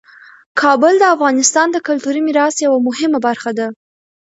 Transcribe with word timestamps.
کابل 0.61 0.93
د 0.99 1.03
افغانستان 1.15 1.67
د 1.71 1.77
کلتوري 1.87 2.21
میراث 2.27 2.55
یوه 2.65 2.79
مهمه 2.87 3.19
برخه 3.27 3.51
ده. 3.57 3.67